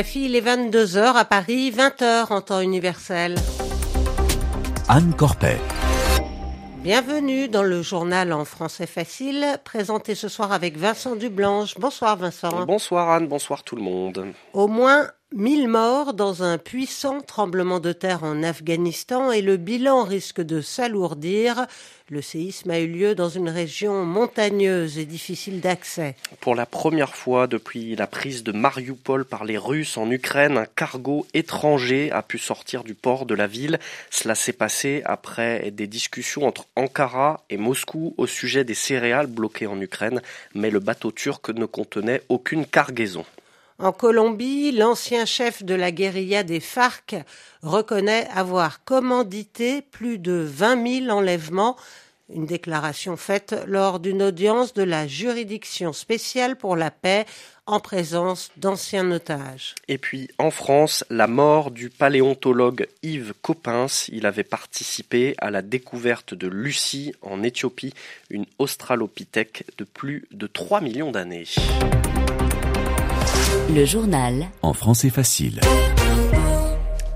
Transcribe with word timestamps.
RFI, 0.00 0.26
il 0.26 0.36
est 0.36 0.40
22h 0.40 1.14
à 1.14 1.24
Paris, 1.24 1.70
20h 1.70 2.32
en 2.32 2.40
temps 2.40 2.60
universel. 2.60 3.34
Anne 4.88 5.14
Corpet. 5.14 5.58
Bienvenue 6.82 7.48
dans 7.48 7.62
le 7.62 7.82
journal 7.82 8.32
en 8.32 8.46
français 8.46 8.86
facile, 8.86 9.44
présenté 9.64 10.14
ce 10.14 10.28
soir 10.28 10.52
avec 10.52 10.78
Vincent 10.78 11.16
Dublanche. 11.16 11.74
Bonsoir 11.78 12.16
Vincent. 12.16 12.64
Bonsoir 12.64 13.10
Anne, 13.10 13.26
bonsoir 13.26 13.62
tout 13.62 13.76
le 13.76 13.82
monde. 13.82 14.32
Au 14.54 14.68
moins 14.68 15.10
1000 15.32 15.68
morts 15.68 16.12
dans 16.12 16.42
un 16.42 16.58
puissant 16.58 17.20
tremblement 17.20 17.78
de 17.78 17.92
terre 17.92 18.24
en 18.24 18.42
Afghanistan 18.42 19.30
et 19.30 19.42
le 19.42 19.56
bilan 19.56 20.02
risque 20.02 20.40
de 20.40 20.60
s'alourdir. 20.60 21.66
Le 22.08 22.20
séisme 22.20 22.72
a 22.72 22.80
eu 22.80 22.88
lieu 22.88 23.14
dans 23.14 23.28
une 23.28 23.48
région 23.48 24.04
montagneuse 24.04 24.98
et 24.98 25.04
difficile 25.04 25.60
d'accès. 25.60 26.16
Pour 26.40 26.56
la 26.56 26.66
première 26.66 27.14
fois 27.14 27.46
depuis 27.46 27.94
la 27.94 28.08
prise 28.08 28.42
de 28.42 28.50
Mariupol 28.50 29.24
par 29.24 29.44
les 29.44 29.56
Russes 29.56 29.96
en 29.96 30.10
Ukraine, 30.10 30.58
un 30.58 30.66
cargo 30.66 31.24
étranger 31.32 32.10
a 32.10 32.24
pu 32.24 32.38
sortir 32.38 32.82
du 32.82 32.94
port 32.94 33.24
de 33.24 33.36
la 33.36 33.46
ville. 33.46 33.78
Cela 34.10 34.34
s'est 34.34 34.52
passé 34.52 35.02
après 35.04 35.70
des 35.70 35.86
discussions 35.86 36.44
entre 36.44 36.66
Ankara 36.74 37.44
et 37.50 37.56
Moscou 37.56 38.14
au 38.16 38.26
sujet 38.26 38.64
des 38.64 38.74
céréales 38.74 39.28
bloquées 39.28 39.68
en 39.68 39.80
Ukraine, 39.80 40.22
mais 40.56 40.70
le 40.70 40.80
bateau 40.80 41.12
turc 41.12 41.50
ne 41.50 41.66
contenait 41.66 42.22
aucune 42.28 42.66
cargaison. 42.66 43.24
En 43.82 43.92
Colombie, 43.92 44.72
l'ancien 44.72 45.24
chef 45.24 45.62
de 45.62 45.74
la 45.74 45.90
guérilla 45.90 46.42
des 46.42 46.60
FARC 46.60 47.14
reconnaît 47.62 48.28
avoir 48.34 48.84
commandité 48.84 49.80
plus 49.80 50.18
de 50.18 50.32
20 50.32 51.06
000 51.06 51.16
enlèvements, 51.16 51.78
une 52.28 52.44
déclaration 52.44 53.16
faite 53.16 53.56
lors 53.66 53.98
d'une 53.98 54.22
audience 54.22 54.74
de 54.74 54.82
la 54.82 55.06
juridiction 55.06 55.94
spéciale 55.94 56.56
pour 56.56 56.76
la 56.76 56.90
paix 56.90 57.24
en 57.64 57.80
présence 57.80 58.50
d'anciens 58.58 59.10
otages. 59.10 59.74
Et 59.88 59.96
puis 59.96 60.28
en 60.36 60.50
France, 60.50 61.02
la 61.08 61.26
mort 61.26 61.70
du 61.70 61.88
paléontologue 61.88 62.86
Yves 63.02 63.32
Coppens. 63.40 64.08
Il 64.08 64.26
avait 64.26 64.44
participé 64.44 65.34
à 65.38 65.50
la 65.50 65.62
découverte 65.62 66.34
de 66.34 66.48
Lucie 66.48 67.14
en 67.22 67.42
Éthiopie, 67.42 67.94
une 68.28 68.44
australopithèque 68.58 69.64
de 69.78 69.84
plus 69.84 70.28
de 70.32 70.46
3 70.46 70.82
millions 70.82 71.12
d'années. 71.12 71.46
Le 73.74 73.84
journal. 73.84 74.48
En 74.62 74.72
français 74.72 75.10
facile. 75.10 75.60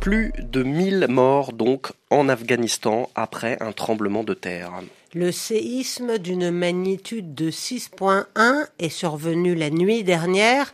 Plus 0.00 0.32
de 0.38 0.62
1000 0.62 1.06
morts 1.08 1.52
donc 1.52 1.92
en 2.10 2.28
Afghanistan 2.28 3.10
après 3.14 3.56
un 3.60 3.72
tremblement 3.72 4.24
de 4.24 4.34
terre. 4.34 4.72
Le 5.14 5.32
séisme 5.32 6.18
d'une 6.18 6.50
magnitude 6.50 7.34
de 7.34 7.50
6.1 7.50 8.66
est 8.78 8.88
survenu 8.88 9.54
la 9.54 9.70
nuit 9.70 10.04
dernière. 10.04 10.72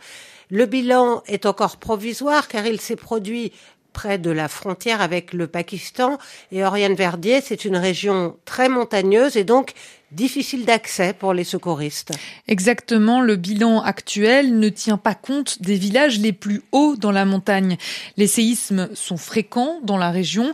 Le 0.49 0.65
bilan 0.65 1.23
est 1.27 1.45
encore 1.45 1.77
provisoire 1.77 2.47
car 2.47 2.65
il 2.65 2.81
s'est 2.81 2.95
produit 2.95 3.53
près 3.93 4.17
de 4.17 4.31
la 4.31 4.47
frontière 4.47 5.01
avec 5.01 5.33
le 5.33 5.47
Pakistan. 5.47 6.17
Et 6.51 6.63
Oriane 6.63 6.95
Verdier, 6.95 7.41
c'est 7.41 7.65
une 7.65 7.77
région 7.77 8.35
très 8.45 8.69
montagneuse 8.69 9.37
et 9.37 9.43
donc 9.43 9.73
difficile 10.11 10.65
d'accès 10.65 11.13
pour 11.13 11.33
les 11.33 11.43
secouristes. 11.43 12.11
Exactement, 12.47 13.21
le 13.21 13.35
bilan 13.35 13.81
actuel 13.81 14.59
ne 14.59 14.69
tient 14.69 14.97
pas 14.97 15.15
compte 15.15 15.61
des 15.61 15.75
villages 15.75 16.19
les 16.19 16.33
plus 16.33 16.61
hauts 16.71 16.95
dans 16.97 17.11
la 17.11 17.25
montagne. 17.25 17.77
Les 18.17 18.27
séismes 18.27 18.89
sont 18.93 19.17
fréquents 19.17 19.79
dans 19.83 19.97
la 19.97 20.11
région, 20.11 20.53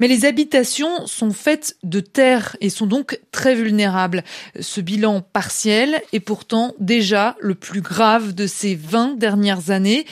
mais 0.00 0.08
les 0.08 0.24
habitations 0.24 1.06
sont 1.06 1.32
faites 1.32 1.76
de 1.82 2.00
terre 2.00 2.56
et 2.60 2.70
sont 2.70 2.86
donc 2.86 3.20
très 3.30 3.54
vulnérables. 3.54 4.24
Ce 4.58 4.80
bilan 4.80 5.20
partiel 5.20 6.02
est 6.12 6.20
pourtant 6.20 6.74
déjà 6.80 7.36
le 7.40 7.54
plus 7.54 7.82
grave 7.82 8.34
de 8.34 8.46
ces 8.46 8.74
20 8.74 9.18
dernières 9.18 9.70
années. 9.70 10.06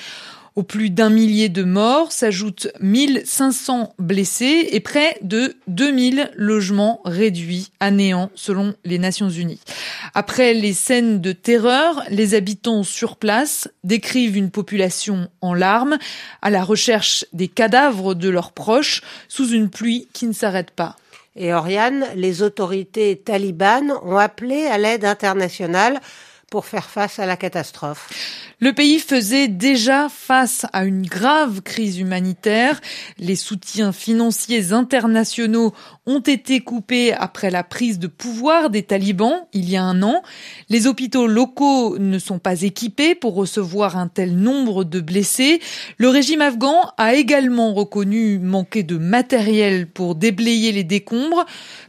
Au 0.55 0.63
plus 0.63 0.91
d'un 0.91 1.09
millier 1.09 1.49
de 1.49 1.63
morts 1.63 2.13
s'ajoutent 2.13 2.69
1500 2.81 3.95
blessés 3.99 4.69
et 4.73 4.81
près 4.81 5.17
de 5.23 5.57
2000 5.69 6.31
logements 6.35 7.01
réduits 7.07 7.71
à 7.81 7.91
néant 7.91 8.31
selon 8.35 8.75
les 8.85 8.99
Nations 8.99 9.31
Unies. 9.31 9.61
Après 10.13 10.53
les 10.53 10.75
scènes 10.75 11.23
de 11.23 11.33
terreur, 11.33 12.03
les 12.11 12.35
habitants 12.35 12.83
sur 12.83 13.17
place 13.17 13.67
décrivent 13.83 14.37
une 14.37 14.51
population 14.51 15.31
en 15.41 15.55
larmes 15.55 15.97
à 16.43 16.51
la 16.51 16.63
recherche 16.63 17.25
des 17.33 17.49
cadavres 17.49 18.15
de 18.15 18.29
leurs 18.29 18.53
proches 18.53 19.01
sous 19.29 19.49
une 19.49 19.71
pluie 19.71 20.07
qui 20.13 20.27
ne 20.27 20.35
s'arrête 20.35 20.71
pas. 20.71 20.97
Et 21.35 21.55
Oriane, 21.55 22.05
les 22.15 22.43
autorités 22.43 23.17
talibanes 23.17 23.95
ont 24.03 24.19
appelé 24.19 24.67
à 24.67 24.77
l'aide 24.77 25.07
internationale 25.07 25.99
pour 26.53 26.67
faire 26.67 26.91
face 26.91 27.19
à 27.19 27.25
la 27.25 27.39
catastrophe. 27.39 28.11
Le 28.61 28.75
pays 28.75 28.99
faisait 28.99 29.49
déjà 29.49 30.11
face 30.11 30.67
à 30.75 30.85
une 30.85 31.07
grave 31.07 31.63
crise 31.63 31.99
humanitaire. 31.99 32.79
Les 33.19 33.37
soutiens 33.37 33.91
financiers 33.91 34.75
internationaux 34.75 35.73
ont 36.05 36.21
été 36.21 36.61
coupés 36.61 37.15
après 37.15 37.51
la 37.51 37.65
prise 37.65 37.99
de 37.99 38.07
pouvoir 38.07 38.69
des 38.69 38.83
talibans 38.83 39.47
il 39.55 39.71
y 39.71 39.79
a 39.79 39.83
un 39.83 40.03
an. 40.03 40.23
Les 40.69 40.87
hôpitaux 40.87 41.27
locaux 41.27 41.97
ne 41.99 42.19
sont 42.19 42.39
pas 42.39 42.61
équipés 42.61 43.15
pour 43.15 43.35
recevoir 43.35 43.97
un 43.97 44.09
tel 44.09 44.37
nombre 44.37 44.85
de 44.85 45.01
blessés. 45.01 45.59
Le 45.97 46.11
régime 46.11 46.43
afghan 46.43 46.93
a 46.99 47.15
également 47.15 47.73
reconnu 47.73 48.39
manquer 48.39 48.83
de 48.83 48.99
matériel 48.99 49.87
pour 49.87 50.17
déblayer 50.17 50.71
les 50.71 50.85
décombres. 50.85 51.47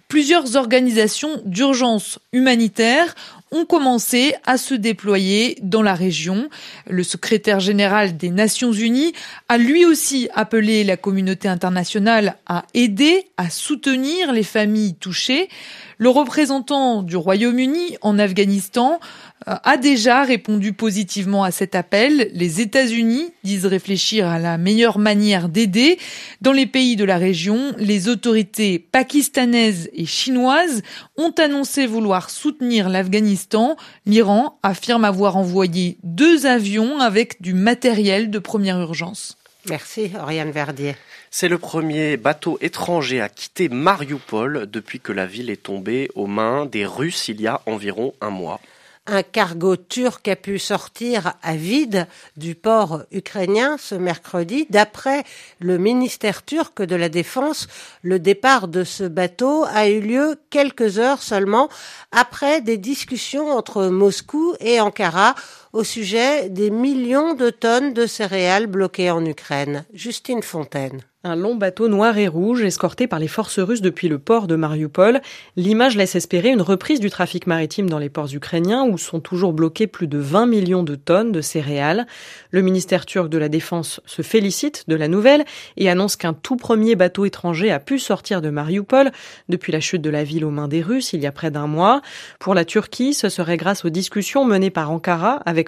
Plusieurs 0.07 0.55
organisations 0.55 1.41
d'urgence 1.43 2.19
humanitaire 2.31 3.15
ont 3.53 3.65
commencé 3.65 4.33
à 4.45 4.57
se 4.57 4.73
déployer 4.73 5.57
dans 5.61 5.81
la 5.81 5.93
région. 5.93 6.49
Le 6.89 7.03
secrétaire 7.03 7.59
général 7.59 8.17
des 8.17 8.29
Nations 8.29 8.73
Unies 8.73 9.13
a 9.47 9.57
lui 9.57 9.85
aussi 9.85 10.27
appelé 10.33 10.83
la 10.83 10.97
communauté 10.97 11.47
internationale 11.47 12.35
à 12.47 12.65
aider, 12.73 13.27
à 13.37 13.49
soutenir 13.49 14.33
les 14.33 14.43
familles 14.43 14.95
touchées. 14.95 15.49
Le 15.97 16.09
représentant 16.09 17.03
du 17.03 17.15
Royaume-Uni 17.15 17.97
en 18.01 18.19
Afghanistan 18.19 18.99
a 19.45 19.77
déjà 19.77 20.23
répondu 20.23 20.73
positivement 20.73 21.43
à 21.43 21.51
cet 21.51 21.75
appel. 21.75 22.29
Les 22.33 22.61
États-Unis 22.61 23.31
disent 23.43 23.65
réfléchir 23.65 24.27
à 24.27 24.39
la 24.39 24.57
meilleure 24.57 24.99
manière 24.99 25.49
d'aider. 25.49 25.97
Dans 26.41 26.51
les 26.51 26.65
pays 26.65 26.95
de 26.95 27.03
la 27.03 27.17
région, 27.17 27.73
les 27.77 28.07
autorités 28.07 28.79
pakistanaises 28.79 29.89
et 29.93 30.05
chinoises 30.05 30.81
ont 31.17 31.33
annoncé 31.37 31.85
vouloir 31.85 32.29
soutenir 32.29 32.89
l'Afghanistan. 32.89 33.75
L'Iran 34.05 34.59
affirme 34.63 35.05
avoir 35.05 35.37
envoyé 35.37 35.97
deux 36.03 36.45
avions 36.45 36.99
avec 36.99 37.41
du 37.41 37.53
matériel 37.53 38.29
de 38.29 38.39
première 38.39 38.79
urgence. 38.79 39.37
Merci, 39.69 40.11
Oriane 40.19 40.51
Verdier. 40.51 40.95
C'est 41.31 41.47
le 41.47 41.57
premier 41.57 42.17
bateau 42.17 42.57
étranger 42.61 43.21
à 43.21 43.29
quitter 43.29 43.69
Mariupol 43.69 44.69
depuis 44.69 44.99
que 44.99 45.13
la 45.13 45.25
ville 45.25 45.49
est 45.49 45.63
tombée 45.63 46.09
aux 46.15 46.27
mains 46.27 46.65
des 46.65 46.85
Russes 46.85 47.29
il 47.29 47.41
y 47.41 47.47
a 47.47 47.61
environ 47.65 48.13
un 48.21 48.29
mois 48.29 48.59
un 49.05 49.21
cargo 49.21 49.75
turc 49.75 50.27
a 50.27 50.35
pu 50.35 50.59
sortir 50.59 51.33
à 51.41 51.55
vide 51.55 52.07
du 52.37 52.55
port 52.55 53.03
ukrainien 53.11 53.77
ce 53.77 53.95
mercredi. 53.95 54.65
D'après 54.69 55.23
le 55.59 55.77
ministère 55.77 56.43
turc 56.43 56.81
de 56.81 56.95
la 56.95 57.09
Défense, 57.09 57.67
le 58.01 58.19
départ 58.19 58.67
de 58.67 58.83
ce 58.83 59.03
bateau 59.03 59.65
a 59.65 59.89
eu 59.89 59.99
lieu 59.99 60.39
quelques 60.49 60.99
heures 60.99 61.21
seulement 61.21 61.69
après 62.11 62.61
des 62.61 62.77
discussions 62.77 63.49
entre 63.51 63.87
Moscou 63.87 64.55
et 64.59 64.79
Ankara 64.79 65.35
au 65.73 65.83
sujet 65.83 66.49
des 66.49 66.69
millions 66.69 67.33
de 67.33 67.49
tonnes 67.49 67.93
de 67.93 68.05
céréales 68.05 68.67
bloquées 68.67 69.09
en 69.09 69.25
Ukraine. 69.25 69.85
Justine 69.93 70.43
Fontaine. 70.43 71.01
Un 71.25 71.37
long 71.37 71.55
bateau 71.55 71.87
noir 71.87 72.17
et 72.17 72.27
rouge 72.27 72.65
escorté 72.65 73.07
par 73.07 73.17
les 73.17 73.29
forces 73.29 73.59
russes 73.59 73.81
depuis 73.81 74.09
le 74.09 74.19
port 74.19 74.45
de 74.45 74.57
Mariupol. 74.57 75.21
L'image 75.55 75.95
laisse 75.95 76.15
espérer 76.15 76.49
une 76.49 76.61
reprise 76.61 76.99
du 76.99 77.09
trafic 77.09 77.47
maritime 77.47 77.89
dans 77.89 77.97
les 77.97 78.09
ports 78.09 78.33
ukrainiens 78.33 78.83
où 78.83 78.97
sont 78.97 79.21
toujours 79.21 79.53
bloqués 79.53 79.87
plus 79.87 80.07
de 80.07 80.17
20 80.17 80.47
millions 80.47 80.83
de 80.83 80.95
tonnes 80.95 81.31
de 81.31 81.39
céréales. 81.39 82.07
Le 82.51 82.61
ministère 82.61 83.05
turc 83.05 83.29
de 83.29 83.37
la 83.37 83.47
Défense 83.47 84.01
se 84.05 84.21
félicite 84.21 84.83
de 84.89 84.97
la 84.97 85.07
nouvelle 85.07 85.45
et 85.77 85.89
annonce 85.89 86.17
qu'un 86.17 86.33
tout 86.33 86.57
premier 86.57 86.97
bateau 86.97 87.23
étranger 87.23 87.71
a 87.71 87.79
pu 87.79 87.99
sortir 87.99 88.41
de 88.41 88.49
Mariupol 88.49 89.09
depuis 89.47 89.71
la 89.71 89.79
chute 89.79 90.01
de 90.01 90.09
la 90.09 90.25
ville 90.25 90.43
aux 90.43 90.51
mains 90.51 90.67
des 90.67 90.81
Russes 90.81 91.13
il 91.13 91.21
y 91.21 91.25
a 91.25 91.31
près 91.31 91.51
d'un 91.51 91.67
mois. 91.67 92.01
Pour 92.37 92.53
la 92.53 92.65
Turquie, 92.65 93.13
ce 93.13 93.29
serait 93.29 93.55
grâce 93.55 93.85
aux 93.85 93.89
discussions 93.89 94.43
menées 94.43 94.71
par 94.71 94.91
Ankara 94.91 95.39
avec 95.45 95.62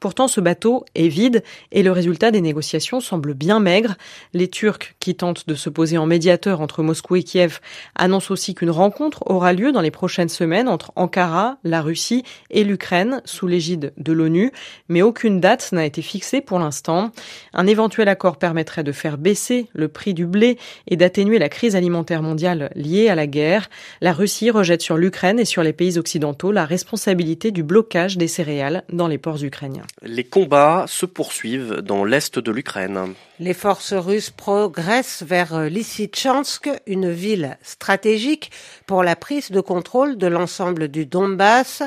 Pourtant, 0.00 0.28
ce 0.28 0.40
bateau 0.40 0.84
est 0.94 1.08
vide 1.08 1.42
et 1.72 1.82
le 1.82 1.92
résultat 1.92 2.30
des 2.30 2.40
négociations 2.40 3.00
semble 3.00 3.34
bien 3.34 3.60
maigre. 3.60 3.96
Les 4.34 4.48
Turcs, 4.48 4.94
qui 5.00 5.14
tentent 5.14 5.48
de 5.48 5.54
se 5.54 5.70
poser 5.70 5.98
en 5.98 6.06
médiateur 6.06 6.60
entre 6.60 6.82
Moscou 6.82 7.16
et 7.16 7.22
Kiev, 7.22 7.60
annoncent 7.94 8.32
aussi 8.32 8.54
qu'une 8.54 8.70
rencontre 8.70 9.22
aura 9.26 9.52
lieu 9.52 9.72
dans 9.72 9.80
les 9.80 9.90
prochaines 9.90 10.28
semaines 10.28 10.68
entre 10.68 10.92
Ankara, 10.96 11.58
la 11.64 11.82
Russie 11.82 12.24
et 12.50 12.64
l'Ukraine 12.64 13.22
sous 13.24 13.46
l'égide 13.46 13.92
de 13.96 14.12
l'ONU, 14.12 14.52
mais 14.88 15.02
aucune 15.02 15.40
date 15.40 15.72
n'a 15.72 15.84
été 15.84 16.02
fixée 16.02 16.40
pour 16.40 16.58
l'instant. 16.58 17.10
Un 17.52 17.66
éventuel 17.66 18.08
accord 18.08 18.36
permettrait 18.36 18.84
de 18.84 18.92
faire 18.92 19.18
baisser 19.18 19.68
le 19.74 19.88
prix 19.88 20.14
du 20.14 20.26
blé 20.26 20.58
et 20.86 20.96
d'atténuer 20.96 21.38
la 21.38 21.48
crise 21.48 21.76
alimentaire 21.76 22.22
mondiale 22.22 22.70
liée 22.74 23.08
à 23.08 23.14
la 23.14 23.26
guerre. 23.26 23.68
La 24.00 24.12
Russie 24.12 24.50
rejette 24.50 24.82
sur 24.82 24.96
l'Ukraine 24.96 25.38
et 25.38 25.44
sur 25.44 25.62
les 25.62 25.72
pays 25.72 25.98
occidentaux 25.98 26.52
la 26.52 26.64
responsabilité 26.64 27.50
du 27.50 27.62
blocage 27.62 28.16
des 28.16 28.28
céréales 28.28 28.84
dans 28.92 29.08
les 29.08 29.18
ports 29.18 29.42
ukrainiens. 29.42 29.86
Les 30.02 30.24
combats 30.24 30.84
se 30.88 31.06
poursuivent 31.06 31.76
dans 31.82 32.04
l'est 32.04 32.38
de 32.38 32.50
l'Ukraine. 32.50 33.14
Les 33.40 33.54
forces 33.54 33.92
russes 33.92 34.30
progressent 34.30 35.22
vers 35.22 35.68
Lysychansk, 35.68 36.68
une 36.86 37.10
ville 37.10 37.56
stratégique 37.62 38.50
pour 38.86 39.02
la 39.02 39.16
prise 39.16 39.50
de 39.50 39.60
contrôle 39.60 40.18
de 40.18 40.26
l'ensemble 40.26 40.88
du 40.88 41.06
Donbass. 41.06 41.82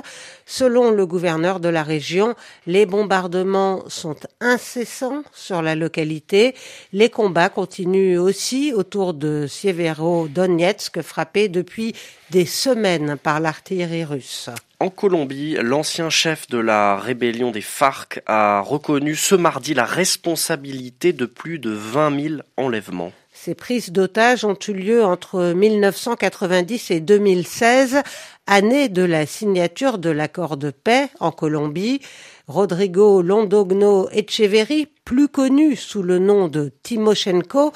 Selon 0.45 0.91
le 0.91 1.05
gouverneur 1.05 1.59
de 1.59 1.69
la 1.69 1.83
région, 1.83 2.35
les 2.67 2.85
bombardements 2.85 3.83
sont 3.87 4.17
incessants 4.39 5.23
sur 5.33 5.61
la 5.61 5.75
localité. 5.75 6.55
Les 6.93 7.09
combats 7.09 7.49
continuent 7.49 8.19
aussi 8.19 8.73
autour 8.73 9.13
de 9.13 9.45
Sievero-Donetsk, 9.47 11.01
frappé 11.01 11.49
depuis 11.49 11.93
des 12.29 12.45
semaines 12.45 13.17
par 13.21 13.39
l'artillerie 13.39 14.05
russe. 14.05 14.49
En 14.81 14.89
Colombie, 14.89 15.57
l'ancien 15.61 16.09
chef 16.09 16.47
de 16.47 16.57
la 16.57 16.97
rébellion 16.97 17.51
des 17.51 17.61
FARC 17.61 18.23
a 18.25 18.61
reconnu 18.61 19.15
ce 19.15 19.35
mardi 19.35 19.75
la 19.75 19.85
responsabilité 19.85 21.13
de 21.13 21.27
plus 21.27 21.59
de 21.59 21.69
20 21.69 22.19
000 22.19 22.35
enlèvements. 22.57 23.11
Ces 23.31 23.53
prises 23.53 23.91
d'otages 23.91 24.43
ont 24.43 24.57
eu 24.67 24.73
lieu 24.73 25.05
entre 25.05 25.53
1990 25.53 26.89
et 26.89 26.99
2016, 26.99 28.01
année 28.47 28.89
de 28.89 29.03
la 29.03 29.27
signature 29.27 29.99
de 29.99 30.09
l'accord 30.09 30.57
de 30.57 30.71
paix 30.71 31.09
en 31.19 31.31
Colombie. 31.31 32.01
Rodrigo 32.47 33.21
Londogno 33.21 34.09
Echeverri, 34.09 34.87
plus 35.05 35.27
connu 35.27 35.75
sous 35.75 36.01
le 36.01 36.17
nom 36.17 36.47
de 36.47 36.73
Timoshenko, 36.81 37.71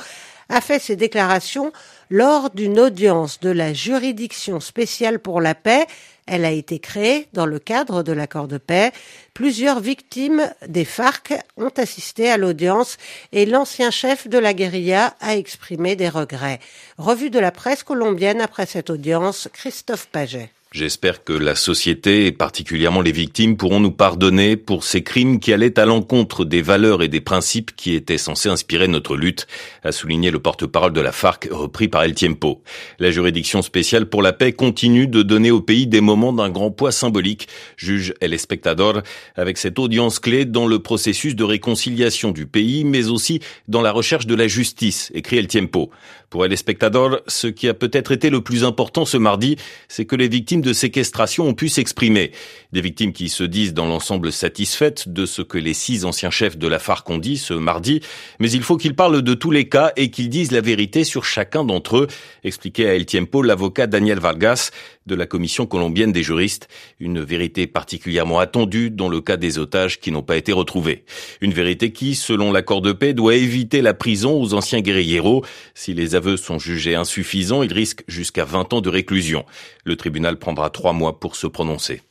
a 0.49 0.61
fait 0.61 0.79
ses 0.79 0.95
déclarations 0.95 1.71
lors 2.09 2.49
d'une 2.49 2.79
audience 2.79 3.39
de 3.39 3.49
la 3.49 3.73
juridiction 3.73 4.59
spéciale 4.59 5.19
pour 5.19 5.41
la 5.41 5.55
paix. 5.55 5.85
Elle 6.27 6.45
a 6.45 6.51
été 6.51 6.79
créée 6.79 7.27
dans 7.33 7.45
le 7.45 7.59
cadre 7.59 8.01
de 8.01 8.11
l'accord 8.11 8.47
de 8.47 8.57
paix. 8.57 8.91
Plusieurs 9.33 9.79
victimes 9.79 10.51
des 10.67 10.85
FARC 10.85 11.33
ont 11.57 11.71
assisté 11.77 12.31
à 12.31 12.37
l'audience 12.37 12.97
et 13.31 13.45
l'ancien 13.45 13.91
chef 13.91 14.27
de 14.27 14.39
la 14.39 14.53
guérilla 14.53 15.15
a 15.19 15.35
exprimé 15.35 15.95
des 15.95 16.09
regrets. 16.09 16.59
Revue 16.97 17.29
de 17.29 17.39
la 17.39 17.51
presse 17.51 17.83
colombienne 17.83 18.41
après 18.41 18.65
cette 18.65 18.89
audience, 18.89 19.49
Christophe 19.53 20.07
Paget. 20.07 20.54
J'espère 20.75 21.23
que 21.23 21.31
la 21.31 21.55
société, 21.55 22.25
et 22.25 22.33
particulièrement 22.33 22.99
les 22.99 23.13
victimes, 23.13 23.55
pourront 23.55 23.79
nous 23.79 23.93
pardonner 23.93 24.57
pour 24.57 24.83
ces 24.83 25.03
crimes 25.03 25.39
qui 25.39 25.53
allaient 25.53 25.79
à 25.79 25.85
l'encontre 25.85 26.43
des 26.43 26.61
valeurs 26.61 27.01
et 27.01 27.07
des 27.07 27.21
principes 27.21 27.73
qui 27.77 27.95
étaient 27.95 28.17
censés 28.17 28.49
inspirer 28.49 28.89
notre 28.89 29.15
lutte, 29.15 29.47
a 29.85 29.93
souligné 29.93 30.31
le 30.31 30.39
porte-parole 30.39 30.91
de 30.91 30.99
la 30.99 31.13
FARC, 31.13 31.47
repris 31.49 31.87
par 31.87 32.03
El 32.03 32.13
Tiempo. 32.13 32.61
La 32.99 33.09
juridiction 33.09 33.61
spéciale 33.61 34.07
pour 34.07 34.21
la 34.21 34.33
paix 34.33 34.51
continue 34.51 35.07
de 35.07 35.21
donner 35.21 35.49
au 35.49 35.61
pays 35.61 35.87
des 35.87 36.01
moments 36.01 36.33
d'un 36.33 36.49
grand 36.49 36.71
poids 36.71 36.91
symbolique, 36.91 37.47
juge 37.77 38.13
El 38.19 38.33
Espectador, 38.33 39.01
avec 39.37 39.57
cette 39.57 39.79
audience 39.79 40.19
clé 40.19 40.43
dans 40.43 40.67
le 40.67 40.79
processus 40.79 41.37
de 41.37 41.45
réconciliation 41.45 42.31
du 42.31 42.47
pays, 42.47 42.83
mais 42.83 43.07
aussi 43.07 43.39
dans 43.69 43.81
la 43.81 43.93
recherche 43.93 44.27
de 44.27 44.35
la 44.35 44.49
justice, 44.49 45.09
écrit 45.15 45.37
El 45.37 45.47
Tiempo. 45.47 45.89
Pour 46.29 46.43
El 46.43 46.51
Espectador, 46.51 47.21
ce 47.27 47.47
qui 47.47 47.69
a 47.69 47.73
peut-être 47.73 48.11
été 48.11 48.29
le 48.29 48.41
plus 48.41 48.65
important 48.65 49.05
ce 49.05 49.15
mardi, 49.15 49.55
c'est 49.87 50.03
que 50.03 50.17
les 50.17 50.27
victimes 50.27 50.64
de 50.65 50.73
séquestration 50.73 51.47
ont 51.47 51.53
pu 51.53 51.69
s'exprimer. 51.69 52.31
Des 52.73 52.81
victimes 52.81 53.13
qui 53.13 53.29
se 53.29 53.43
disent 53.43 53.73
dans 53.73 53.85
l'ensemble 53.85 54.31
satisfaites 54.31 55.07
de 55.07 55.25
ce 55.25 55.41
que 55.41 55.57
les 55.57 55.73
six 55.73 56.03
anciens 56.03 56.31
chefs 56.31 56.57
de 56.57 56.67
la 56.67 56.79
FARC 56.79 57.09
ont 57.09 57.19
dit 57.19 57.37
ce 57.37 57.53
mardi, 57.53 58.01
mais 58.39 58.51
il 58.51 58.63
faut 58.63 58.75
qu'ils 58.75 58.95
parlent 58.95 59.21
de 59.21 59.33
tous 59.33 59.51
les 59.51 59.69
cas 59.69 59.93
et 59.95 60.09
qu'ils 60.09 60.29
disent 60.29 60.51
la 60.51 60.61
vérité 60.61 61.03
sur 61.03 61.23
chacun 61.23 61.63
d'entre 61.63 61.97
eux, 61.97 62.07
expliquait 62.43 62.89
à 62.89 62.95
El 62.95 63.05
Tiempo 63.05 63.43
l'avocat 63.43 63.87
Daniel 63.87 64.19
Vargas 64.19 64.71
de 65.05 65.15
la 65.15 65.25
commission 65.25 65.65
colombienne 65.67 66.11
des 66.11 66.23
juristes. 66.23 66.67
Une 66.99 67.21
vérité 67.21 67.67
particulièrement 67.67 68.39
attendue 68.39 68.89
dans 68.89 69.07
le 69.07 69.21
cas 69.21 69.37
des 69.37 69.59
otages 69.59 69.99
qui 69.99 70.11
n'ont 70.11 70.23
pas 70.23 70.35
été 70.35 70.51
retrouvés. 70.51 71.05
Une 71.41 71.53
vérité 71.53 71.91
qui, 71.91 72.15
selon 72.15 72.51
l'accord 72.51 72.81
de 72.81 72.91
paix, 72.91 73.13
doit 73.13 73.35
éviter 73.35 73.81
la 73.81 73.93
prison 73.93 74.41
aux 74.41 74.53
anciens 74.53 74.81
guerrilleros. 74.81 75.45
Si 75.75 75.93
les 75.93 76.15
aveux 76.15 76.37
sont 76.37 76.57
jugés 76.57 76.95
insuffisants, 76.95 77.61
ils 77.61 77.73
risquent 77.73 78.03
jusqu'à 78.07 78.45
20 78.45 78.73
ans 78.73 78.81
de 78.81 78.89
réclusion. 78.89 79.45
Le 79.83 79.95
tribunal 79.95 80.37
prendra 80.55 80.69
trois 80.69 80.93
mois 80.93 81.19
pour 81.19 81.35
se 81.35 81.47
prononcer. 81.47 82.01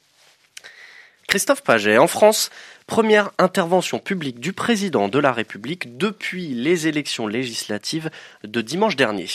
Christophe 1.29 1.63
Paget, 1.63 1.97
en 1.97 2.07
France, 2.07 2.51
première 2.87 3.31
intervention 3.39 3.99
publique 3.99 4.39
du 4.39 4.53
président 4.53 5.09
de 5.09 5.19
la 5.19 5.33
République 5.33 5.97
depuis 5.97 6.49
les 6.49 6.87
élections 6.87 7.27
législatives 7.27 8.11
de 8.45 8.61
dimanche 8.61 8.97
dernier. 8.97 9.27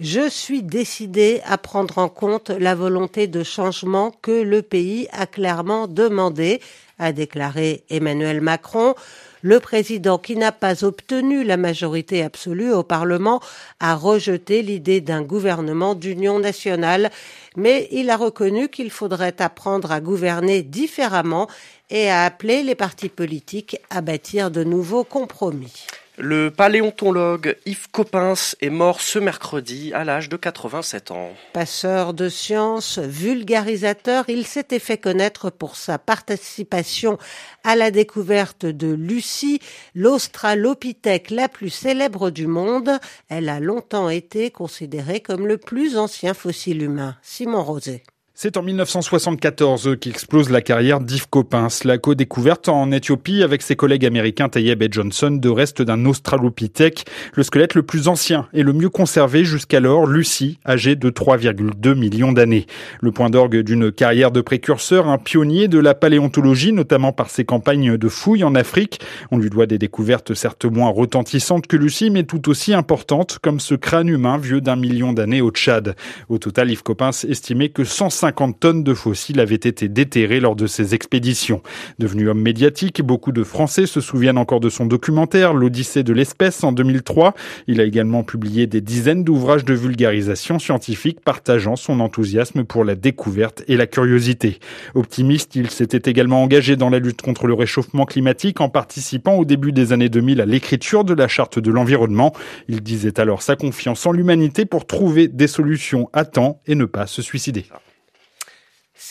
Je 0.00 0.28
suis 0.28 0.62
décidé 0.62 1.40
à 1.46 1.56
prendre 1.56 1.96
en 1.96 2.10
compte 2.10 2.50
la 2.50 2.74
volonté 2.74 3.26
de 3.26 3.42
changement 3.42 4.12
que 4.22 4.42
le 4.42 4.60
pays 4.60 5.08
a 5.12 5.26
clairement 5.26 5.88
demandé, 5.88 6.60
a 6.98 7.12
déclaré 7.12 7.84
Emmanuel 7.88 8.42
Macron. 8.42 8.94
Le 9.42 9.60
président, 9.60 10.18
qui 10.18 10.36
n'a 10.36 10.52
pas 10.52 10.84
obtenu 10.84 11.44
la 11.44 11.56
majorité 11.56 12.22
absolue 12.22 12.72
au 12.72 12.82
Parlement, 12.82 13.40
a 13.80 13.94
rejeté 13.94 14.62
l'idée 14.62 15.00
d'un 15.00 15.22
gouvernement 15.22 15.94
d'union 15.94 16.38
nationale, 16.38 17.10
mais 17.56 17.88
il 17.92 18.10
a 18.10 18.16
reconnu 18.16 18.68
qu'il 18.68 18.90
faudrait 18.90 19.40
apprendre 19.40 19.92
à 19.92 20.00
gouverner 20.00 20.62
différemment 20.62 21.48
et 21.90 22.10
a 22.10 22.24
appelé 22.24 22.62
les 22.62 22.74
partis 22.74 23.08
politiques 23.08 23.76
à 23.90 24.00
bâtir 24.00 24.50
de 24.50 24.64
nouveaux 24.64 25.04
compromis. 25.04 25.86
Le 26.20 26.50
paléontologue 26.50 27.56
Yves 27.64 27.92
Coppens 27.92 28.56
est 28.60 28.70
mort 28.70 29.00
ce 29.00 29.20
mercredi 29.20 29.92
à 29.94 30.02
l'âge 30.02 30.28
de 30.28 30.36
87 30.36 31.12
ans. 31.12 31.30
Passeur 31.52 32.12
de 32.12 32.28
sciences, 32.28 32.98
vulgarisateur, 32.98 34.24
il 34.28 34.44
s'était 34.44 34.80
fait 34.80 34.98
connaître 34.98 35.50
pour 35.50 35.76
sa 35.76 35.96
participation 35.96 37.18
à 37.62 37.76
la 37.76 37.92
découverte 37.92 38.66
de 38.66 38.88
Lucie, 38.88 39.60
l'australopithèque 39.94 41.30
la 41.30 41.48
plus 41.48 41.70
célèbre 41.70 42.30
du 42.30 42.48
monde. 42.48 42.98
Elle 43.28 43.48
a 43.48 43.60
longtemps 43.60 44.08
été 44.08 44.50
considérée 44.50 45.20
comme 45.20 45.46
le 45.46 45.56
plus 45.56 45.96
ancien 45.96 46.34
fossile 46.34 46.82
humain. 46.82 47.16
Simon 47.22 47.62
Rosé. 47.62 48.02
C'est 48.40 48.56
en 48.56 48.62
1974 48.62 49.96
qu'explose 50.00 50.48
la 50.48 50.60
carrière 50.60 51.00
d'Yves 51.00 51.28
Coppens, 51.28 51.82
la 51.82 51.98
co-découverte 51.98 52.68
en 52.68 52.92
Éthiopie 52.92 53.42
avec 53.42 53.62
ses 53.62 53.74
collègues 53.74 54.06
américains 54.06 54.48
Tayeb 54.48 54.80
et 54.80 54.88
Johnson 54.88 55.32
de 55.32 55.48
restes 55.48 55.82
d'un 55.82 56.04
Australopithèque, 56.04 57.04
le 57.34 57.42
squelette 57.42 57.74
le 57.74 57.82
plus 57.82 58.06
ancien 58.06 58.46
et 58.54 58.62
le 58.62 58.72
mieux 58.72 58.90
conservé 58.90 59.44
jusqu'alors, 59.44 60.06
Lucie, 60.06 60.60
âgée 60.64 60.94
de 60.94 61.10
3,2 61.10 61.96
millions 61.96 62.30
d'années. 62.30 62.66
Le 63.00 63.10
point 63.10 63.28
d'orgue 63.28 63.56
d'une 63.56 63.90
carrière 63.90 64.30
de 64.30 64.40
précurseur, 64.40 65.08
un 65.08 65.18
pionnier 65.18 65.66
de 65.66 65.80
la 65.80 65.94
paléontologie, 65.94 66.72
notamment 66.72 67.10
par 67.10 67.30
ses 67.30 67.44
campagnes 67.44 67.96
de 67.96 68.08
fouilles 68.08 68.44
en 68.44 68.54
Afrique. 68.54 69.00
On 69.32 69.38
lui 69.38 69.50
doit 69.50 69.66
des 69.66 69.78
découvertes 69.78 70.34
certes 70.34 70.64
moins 70.64 70.90
retentissantes 70.90 71.66
que 71.66 71.76
Lucie, 71.76 72.10
mais 72.10 72.22
tout 72.22 72.48
aussi 72.48 72.72
importantes, 72.72 73.40
comme 73.42 73.58
ce 73.58 73.74
crâne 73.74 74.06
humain 74.06 74.38
vieux 74.38 74.60
d'un 74.60 74.76
million 74.76 75.12
d'années 75.12 75.40
au 75.40 75.50
Tchad. 75.50 75.96
Au 76.28 76.38
total, 76.38 76.70
Yves 76.70 76.84
Coppens 76.84 77.24
estimait 77.24 77.70
que 77.70 77.82
150 77.82 78.27
50 78.28 78.60
tonnes 78.60 78.84
de 78.84 78.92
fossiles 78.92 79.40
avaient 79.40 79.54
été 79.54 79.88
déterrés 79.88 80.38
lors 80.38 80.54
de 80.54 80.66
ces 80.66 80.94
expéditions. 80.94 81.62
Devenu 81.98 82.28
homme 82.28 82.42
médiatique, 82.42 83.00
beaucoup 83.00 83.32
de 83.32 83.42
Français 83.42 83.86
se 83.86 84.02
souviennent 84.02 84.36
encore 84.36 84.60
de 84.60 84.68
son 84.68 84.84
documentaire 84.84 85.54
L'Odyssée 85.54 86.02
de 86.02 86.12
l'espèce 86.12 86.62
en 86.62 86.72
2003. 86.72 87.32
Il 87.68 87.80
a 87.80 87.84
également 87.84 88.24
publié 88.24 88.66
des 88.66 88.82
dizaines 88.82 89.24
d'ouvrages 89.24 89.64
de 89.64 89.72
vulgarisation 89.72 90.58
scientifique 90.58 91.22
partageant 91.22 91.74
son 91.74 92.00
enthousiasme 92.00 92.64
pour 92.64 92.84
la 92.84 92.96
découverte 92.96 93.62
et 93.66 93.78
la 93.78 93.86
curiosité. 93.86 94.58
Optimiste, 94.94 95.56
il 95.56 95.70
s'était 95.70 96.10
également 96.10 96.42
engagé 96.42 96.76
dans 96.76 96.90
la 96.90 96.98
lutte 96.98 97.22
contre 97.22 97.46
le 97.46 97.54
réchauffement 97.54 98.04
climatique 98.04 98.60
en 98.60 98.68
participant 98.68 99.36
au 99.36 99.46
début 99.46 99.72
des 99.72 99.94
années 99.94 100.10
2000 100.10 100.42
à 100.42 100.46
l'écriture 100.46 101.04
de 101.04 101.14
la 101.14 101.28
charte 101.28 101.58
de 101.58 101.70
l'environnement. 101.70 102.34
Il 102.68 102.82
disait 102.82 103.18
alors 103.20 103.40
sa 103.40 103.56
confiance 103.56 104.04
en 104.04 104.12
l'humanité 104.12 104.66
pour 104.66 104.86
trouver 104.86 105.28
des 105.28 105.46
solutions 105.46 106.10
à 106.12 106.26
temps 106.26 106.60
et 106.66 106.74
ne 106.74 106.84
pas 106.84 107.06
se 107.06 107.22
suicider. 107.22 107.64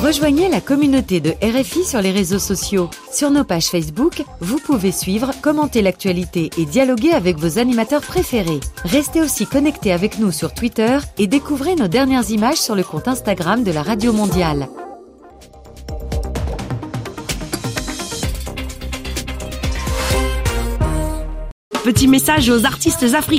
Rejoignez 0.03 0.49
la 0.49 0.63
communauté 0.63 1.21
de 1.21 1.33
RFI 1.43 1.85
sur 1.85 2.01
les 2.01 2.11
réseaux 2.11 2.39
sociaux. 2.39 2.89
Sur 3.13 3.31
nos 3.31 3.45
pages 3.45 3.67
Facebook, 3.67 4.23
vous 4.41 4.59
pouvez 4.59 4.93
suivre, 4.93 5.31
commenter 5.43 5.83
l'actualité 5.83 6.49
et 6.57 6.65
dialoguer 6.65 7.13
avec 7.13 7.37
vos 7.37 7.59
animateurs 7.59 8.01
préférés. 8.01 8.61
Restez 8.85 9.21
aussi 9.21 9.45
connectés 9.47 9.93
avec 9.93 10.19
nous 10.19 10.33
sur 10.33 10.55
Twitter 10.55 10.97
et 11.19 11.27
découvrez 11.27 11.75
nos 11.75 11.87
dernières 11.87 12.31
images 12.31 12.57
sur 12.57 12.75
le 12.75 12.83
compte 12.83 13.09
Instagram 13.09 13.63
de 13.63 13.73
la 13.73 13.83
Radio 13.83 14.15
Mondiale. 14.15 14.71
Petit 21.85 22.09
message 22.09 22.49
aux 22.49 22.65
artistes 22.65 23.03
africains. 23.15 23.39